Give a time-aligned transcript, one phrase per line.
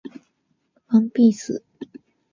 [0.87, 1.63] ワンピース